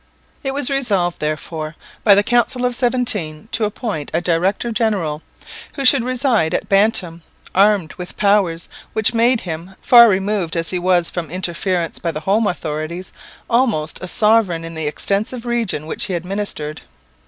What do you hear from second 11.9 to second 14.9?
by the home authorities, almost a sovereign in the